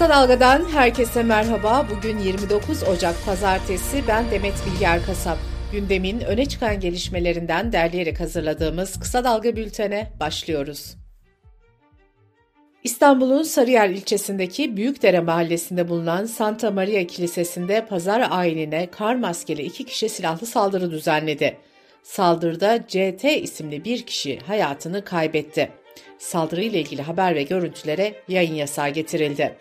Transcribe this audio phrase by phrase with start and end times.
[0.00, 1.86] Kısa Dalga'dan herkese merhaba.
[1.90, 4.02] Bugün 29 Ocak Pazartesi.
[4.08, 5.38] Ben Demet Bilger Kasap.
[5.72, 10.96] Gündemin öne çıkan gelişmelerinden derleyerek hazırladığımız Kısa Dalga bültene başlıyoruz.
[12.84, 20.08] İstanbul'un Sarıyer ilçesindeki Büyükdere mahallesinde bulunan Santa Maria Kilisesi'nde pazar ayinine kar maskeli iki kişi
[20.08, 21.56] silahlı saldırı düzenledi.
[22.02, 25.70] Saldırıda CT isimli bir kişi hayatını kaybetti.
[26.18, 29.56] Saldırıyla ilgili haber ve görüntülere yayın yasağı getirildi.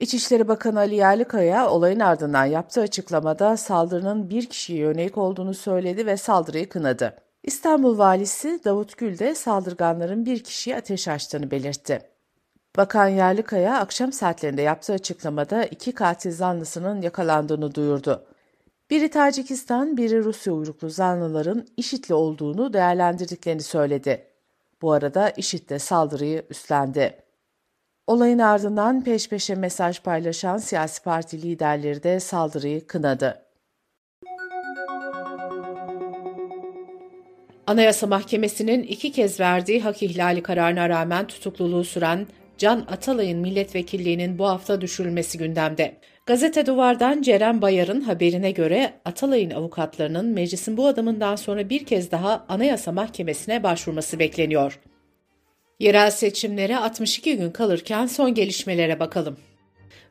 [0.00, 6.16] İçişleri Bakanı Ali Yerlikaya olayın ardından yaptığı açıklamada saldırının bir kişiye yönelik olduğunu söyledi ve
[6.16, 7.16] saldırıyı kınadı.
[7.42, 12.00] İstanbul Valisi Davut Gül de saldırganların bir kişiye ateş açtığını belirtti.
[12.76, 18.26] Bakan Yerlikaya akşam saatlerinde yaptığı açıklamada iki katil zanlısının yakalandığını duyurdu.
[18.90, 24.26] Biri Tacikistan, biri Rusya uyruklu zanlıların IŞİD'li olduğunu değerlendirdiklerini söyledi.
[24.82, 27.25] Bu arada IŞİD de saldırıyı üstlendi.
[28.06, 33.42] Olayın ardından peş peşe mesaj paylaşan siyasi parti liderleri de saldırıyı kınadı.
[37.66, 42.26] Anayasa Mahkemesi'nin iki kez verdiği hak ihlali kararına rağmen tutukluluğu süren
[42.58, 45.96] Can Atalay'ın milletvekilliğinin bu hafta düşürülmesi gündemde.
[46.26, 52.44] Gazete Duvar'dan Ceren Bayar'ın haberine göre Atalay'ın avukatlarının meclisin bu adımından sonra bir kez daha
[52.48, 54.80] Anayasa Mahkemesi'ne başvurması bekleniyor.
[55.78, 59.36] Yerel seçimlere 62 gün kalırken son gelişmelere bakalım.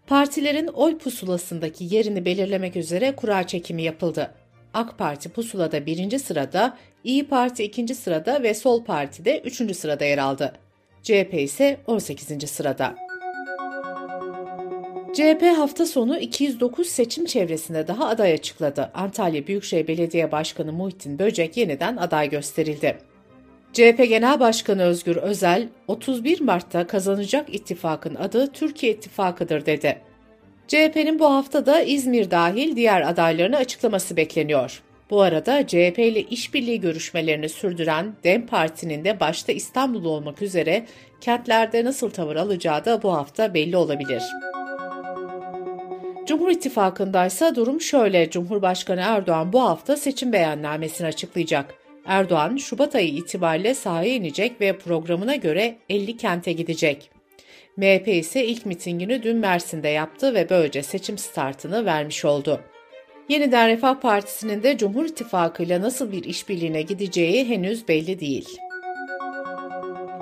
[0.08, 4.34] Partilerin oy pusulasındaki yerini belirlemek üzere kura çekimi yapıldı.
[4.74, 10.06] AK Parti pusulada birinci sırada, İyi Parti ikinci sırada ve Sol Parti de üçüncü sırada
[10.06, 10.54] yer aldı.
[11.04, 12.50] CHP ise 18.
[12.50, 12.96] sırada.
[15.14, 18.92] CHP hafta sonu 209 seçim çevresinde daha aday açıkladı.
[18.94, 22.98] Antalya Büyükşehir Belediye Başkanı Muhittin Böcek yeniden aday gösterildi.
[23.76, 30.02] CHP Genel Başkanı Özgür Özel, 31 Mart'ta kazanacak ittifakın adı Türkiye İttifakı'dır dedi.
[30.68, 34.82] CHP'nin bu hafta da İzmir dahil diğer adaylarını açıklaması bekleniyor.
[35.10, 40.86] Bu arada CHP ile işbirliği görüşmelerini sürdüren DEM Parti'nin de başta İstanbul olmak üzere
[41.22, 44.24] kentlerde nasıl tavır alacağı da bu hafta belli olabilir.
[46.26, 48.30] Cumhur İttifakı'nda ise durum şöyle.
[48.30, 51.85] Cumhurbaşkanı Erdoğan bu hafta seçim beyannamesini açıklayacak.
[52.06, 57.12] Erdoğan, Şubat ayı itibariyle sahaya inecek ve programına göre 50 kente gidecek.
[57.78, 62.62] MHP ise ilk mitingini dün Mersin'de yaptı ve böylece seçim startını vermiş oldu.
[63.30, 68.58] Yeniden Refah Partisi'nin de Cumhur İttifakı ile nasıl bir işbirliğine gideceği henüz belli değil.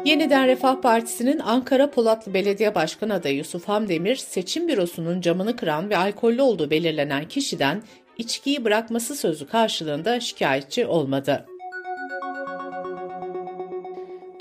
[0.05, 5.97] Yeniden Refah Partisi'nin Ankara Polatlı Belediye Başkanı adayı Yusuf Hamdemir, seçim bürosunun camını kıran ve
[5.97, 7.83] alkollü olduğu belirlenen kişiden
[8.17, 11.45] içkiyi bırakması sözü karşılığında şikayetçi olmadı.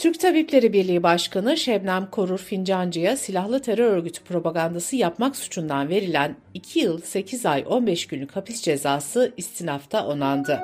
[0.03, 6.79] Türk Tabipleri Birliği Başkanı Şebnem Korur Fincancı'ya silahlı terör örgütü propagandası yapmak suçundan verilen 2
[6.79, 10.61] yıl 8 ay 15 günlük hapis cezası istinafta onandı.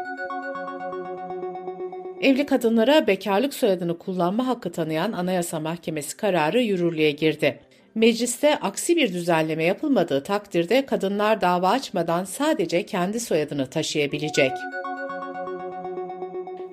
[2.23, 7.61] Evli kadınlara bekarlık soyadını kullanma hakkı tanıyan Anayasa Mahkemesi kararı yürürlüğe girdi.
[7.95, 14.53] Mecliste aksi bir düzenleme yapılmadığı takdirde kadınlar dava açmadan sadece kendi soyadını taşıyabilecek.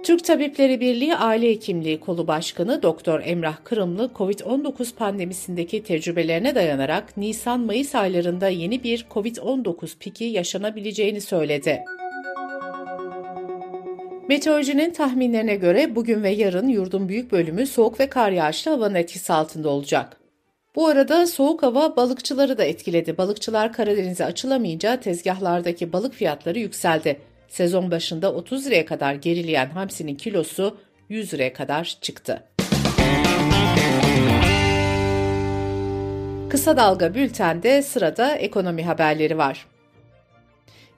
[0.05, 7.95] Türk Tabipleri Birliği Aile Hekimliği Kolu Başkanı Doktor Emrah Kırımlı, COVID-19 pandemisindeki tecrübelerine dayanarak Nisan-Mayıs
[7.95, 11.83] aylarında yeni bir COVID-19 piki yaşanabileceğini söyledi.
[14.29, 19.33] Meteorolojinin tahminlerine göre bugün ve yarın yurdun büyük bölümü soğuk ve kar yağışlı havanın etkisi
[19.33, 20.17] altında olacak.
[20.75, 23.17] Bu arada soğuk hava balıkçıları da etkiledi.
[23.17, 27.19] Balıkçılar Karadeniz'e açılamayınca tezgahlardaki balık fiyatları yükseldi.
[27.47, 30.77] Sezon başında 30 liraya kadar gerileyen hamsinin kilosu
[31.09, 32.43] 100 liraya kadar çıktı.
[36.49, 39.67] Kısa Dalga Bülten'de sırada ekonomi haberleri var.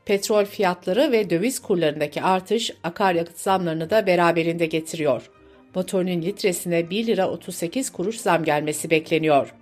[0.06, 5.30] Petrol fiyatları ve döviz kurlarındaki artış akaryakıt zamlarını da beraberinde getiriyor.
[5.76, 9.54] Motorinin litresine 1 lira 38 kuruş zam gelmesi bekleniyor.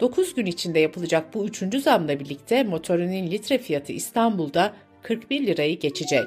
[0.00, 4.72] 9 gün içinde yapılacak bu üçüncü zamla birlikte motorinin litre fiyatı İstanbul'da
[5.02, 6.24] 41 lirayı geçecek.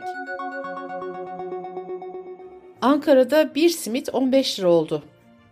[2.81, 5.03] Ankara'da bir simit 15 lira oldu.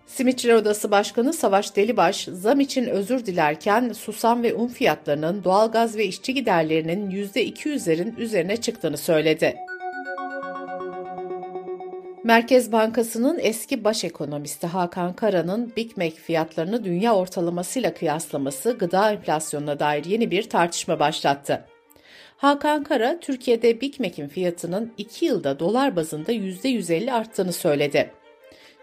[0.06, 6.06] Simitçiler Odası Başkanı Savaş Delibaş, zam için özür dilerken susam ve un fiyatlarının doğalgaz ve
[6.06, 9.56] işçi giderlerinin %200'lerin üzerine çıktığını söyledi.
[12.24, 19.80] Merkez Bankası'nın eski baş ekonomisti Hakan Kara'nın Big Mac fiyatlarını dünya ortalamasıyla kıyaslaması gıda enflasyonuna
[19.80, 21.66] dair yeni bir tartışma başlattı.
[22.42, 28.12] Hakan Kara, Türkiye'de Big Mac'in fiyatının 2 yılda dolar bazında %150 arttığını söyledi.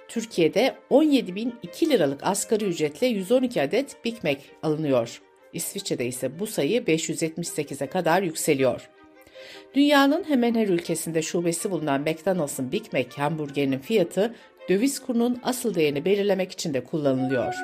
[0.08, 5.22] Türkiye'de 17.002 liralık asgari ücretle 112 adet Big Mac alınıyor.
[5.52, 8.90] İsviçre'de ise bu sayı 578'e kadar yükseliyor.
[9.74, 14.34] Dünyanın hemen her ülkesinde şubesi bulunan McDonald's'ın Big Mac hamburgerinin fiyatı
[14.68, 17.54] döviz kurunun asıl değerini belirlemek için de kullanılıyor.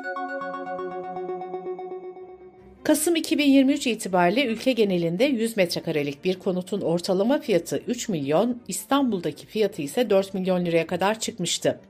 [2.84, 9.82] Kasım 2023 itibariyle ülke genelinde 100 metrekarelik bir konutun ortalama fiyatı 3 milyon, İstanbul'daki fiyatı
[9.82, 11.80] ise 4 milyon liraya kadar çıkmıştı.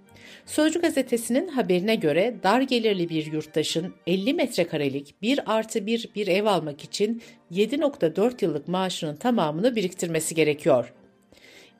[0.46, 6.44] Sözcü gazetesinin haberine göre dar gelirli bir yurttaşın 50 metrekarelik 1 artı 1 bir ev
[6.44, 10.94] almak için 7.4 yıllık maaşının tamamını biriktirmesi gerekiyor.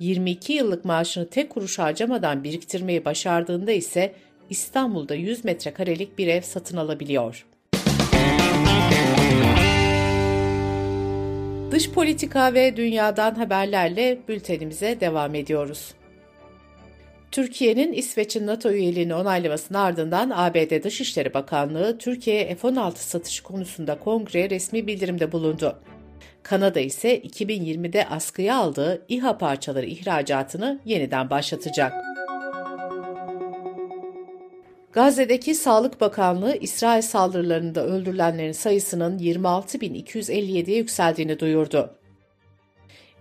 [0.01, 4.15] 22 yıllık maaşını tek kuruş harcamadan biriktirmeyi başardığında ise
[4.51, 7.47] İstanbul'da 100 metrekarelik bir ev satın alabiliyor.
[11.75, 15.95] Dış politika ve dünyadan haberlerle bültenimize devam ediyoruz.
[17.31, 24.87] Türkiye'nin İsveç'in NATO üyeliğini onaylamasının ardından ABD Dışişleri Bakanlığı Türkiye'ye F-16 satışı konusunda kongreye resmi
[24.87, 25.79] bildirimde bulundu.
[26.43, 32.14] Kanada ise 2020'de askıya aldığı İHA parçaları ihracatını yeniden başlatacak.
[34.95, 41.91] Gazze'deki Sağlık Bakanlığı İsrail saldırılarında öldürülenlerin sayısının 26.257'ye yükseldiğini duyurdu.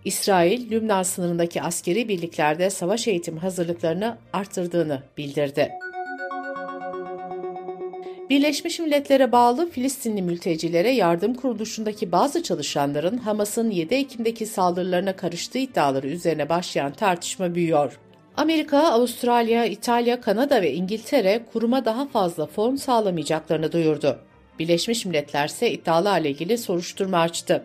[0.05, 5.71] İsrail, Lübnan sınırındaki askeri birliklerde savaş eğitim hazırlıklarını arttırdığını bildirdi.
[8.29, 16.07] Birleşmiş Milletler'e bağlı Filistinli mültecilere yardım kuruluşundaki bazı çalışanların Hamas'ın 7 Ekim'deki saldırılarına karıştığı iddiaları
[16.07, 17.99] üzerine başlayan tartışma büyüyor.
[18.37, 24.19] Amerika, Avustralya, İtalya, Kanada ve İngiltere kuruma daha fazla fon sağlamayacaklarını duyurdu.
[24.59, 27.63] Birleşmiş Milletler ise iddialarla ilgili soruşturma açtı.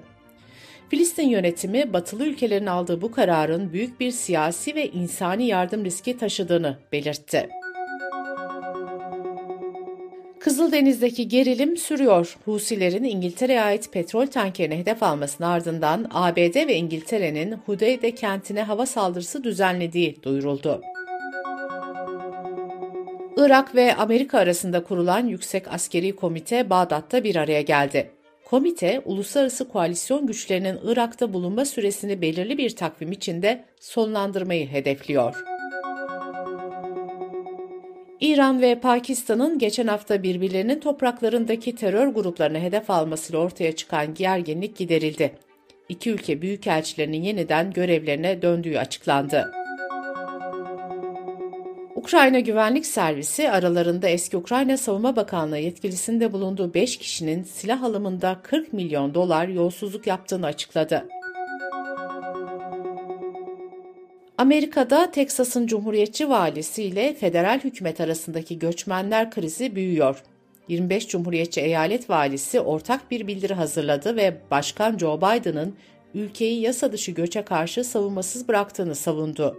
[0.88, 6.78] Filistin yönetimi batılı ülkelerin aldığı bu kararın büyük bir siyasi ve insani yardım riski taşıdığını
[6.92, 7.48] belirtti.
[10.58, 12.36] Kızıldeniz'deki gerilim sürüyor.
[12.44, 19.44] Husilerin İngiltere'ye ait petrol tankerine hedef almasının ardından ABD ve İngiltere'nin Hudeyde kentine hava saldırısı
[19.44, 20.82] düzenlediği duyuruldu.
[23.36, 28.10] Irak ve Amerika arasında kurulan Yüksek Askeri Komite Bağdat'ta bir araya geldi.
[28.44, 35.57] Komite, uluslararası koalisyon güçlerinin Irak'ta bulunma süresini belirli bir takvim içinde sonlandırmayı hedefliyor.
[38.20, 45.32] İran ve Pakistan'ın geçen hafta birbirlerinin topraklarındaki terör gruplarını hedef almasıyla ortaya çıkan gerginlik giderildi.
[45.88, 49.52] İki ülke büyükelçilerinin yeniden görevlerine döndüğü açıklandı.
[51.96, 58.72] Ukrayna Güvenlik Servisi aralarında eski Ukrayna Savunma Bakanlığı yetkilisinde bulunduğu 5 kişinin silah alımında 40
[58.72, 61.08] milyon dolar yolsuzluk yaptığını açıkladı.
[64.38, 70.22] Amerika'da Teksas'ın Cumhuriyetçi valisi ile federal hükümet arasındaki göçmenler krizi büyüyor.
[70.68, 75.74] 25 Cumhuriyetçi eyalet valisi ortak bir bildiri hazırladı ve Başkan Joe Biden'ın
[76.14, 79.56] ülkeyi yasa dışı göçe karşı savunmasız bıraktığını savundu.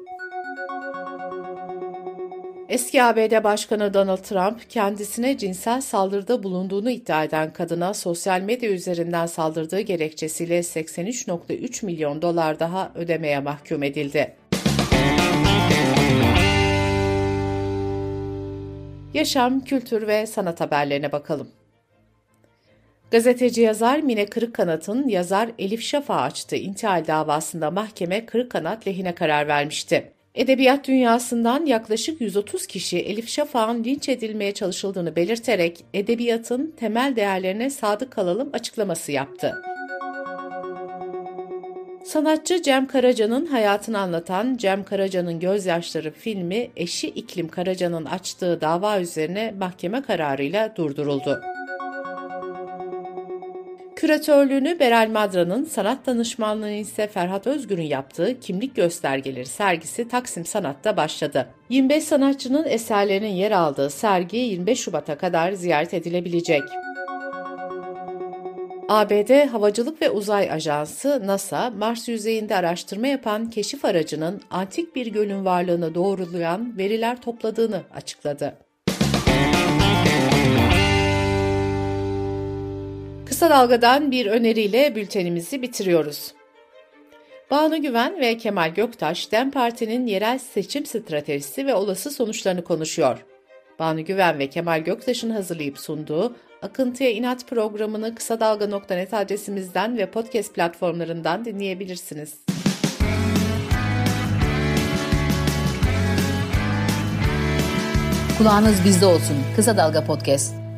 [2.69, 9.25] Eski ABD Başkanı Donald Trump kendisine cinsel saldırıda bulunduğunu iddia eden kadına sosyal medya üzerinden
[9.25, 14.38] saldırdığı gerekçesiyle 83.3 milyon dolar daha ödemeye mahkum edildi.
[19.13, 21.47] Yaşam, kültür ve sanat haberlerine bakalım.
[23.11, 30.11] Gazeteci yazar Mine Kırıkkanat'ın yazar Elif Şafak'a açtığı intihal davasında mahkeme Kırıkkanat lehine karar vermişti.
[30.35, 38.11] Edebiyat dünyasından yaklaşık 130 kişi Elif Şafak'ın linç edilmeye çalışıldığını belirterek edebiyatın temel değerlerine sadık
[38.11, 39.55] kalalım açıklaması yaptı.
[42.09, 49.53] Sanatçı Cem Karaca'nın hayatını anlatan Cem Karaca'nın Gözyaşları filmi eşi İklim Karaca'nın açtığı dava üzerine
[49.59, 51.41] mahkeme kararıyla durduruldu.
[53.95, 61.47] Küratörlüğünü Beral Madra'nın, sanat danışmanlığını ise Ferhat Özgür'ün yaptığı kimlik göstergeleri sergisi Taksim Sanat'ta başladı.
[61.69, 66.63] 25 sanatçının eserlerinin yer aldığı sergi 25 Şubat'a kadar ziyaret edilebilecek.
[68.89, 75.45] ABD Havacılık ve Uzay Ajansı NASA, Mars yüzeyinde araştırma yapan keşif aracının antik bir gölün
[75.45, 78.57] varlığını doğrulayan veriler topladığını açıkladı.
[83.25, 86.33] Kısa Dalga'dan bir öneriyle bültenimizi bitiriyoruz.
[87.51, 93.25] Banu Güven ve Kemal Göktaş, DEM Parti'nin yerel seçim stratejisi ve olası sonuçlarını konuşuyor.
[93.79, 100.55] Banu Güven ve Kemal Göktaş'ın hazırlayıp sunduğu Akıntıya İnat programını kısa dalga.net adresimizden ve podcast
[100.55, 102.33] platformlarından dinleyebilirsiniz.
[108.37, 109.37] Kulağınız bizde olsun.
[109.55, 110.68] Kısa Dalga Podcast.